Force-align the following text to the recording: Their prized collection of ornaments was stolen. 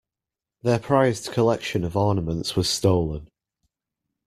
Their 0.63 0.79
prized 0.79 1.31
collection 1.31 1.83
of 1.83 1.95
ornaments 1.95 2.55
was 2.55 2.67
stolen. 2.67 3.29